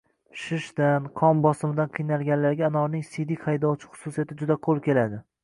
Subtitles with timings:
[0.43, 5.23] Shishishdan, qon bosimidan qiynalganlarga anorning siydik haydovchi xususiyati juda qo‘l keladi.